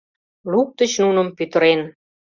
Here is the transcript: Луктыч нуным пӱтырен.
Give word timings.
Луктыч 0.51 0.91
нуным 1.03 1.27
пӱтырен. 1.37 1.81